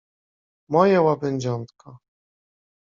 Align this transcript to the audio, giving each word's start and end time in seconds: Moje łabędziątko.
Moje 0.69 1.01
łabędziątko. 1.01 1.99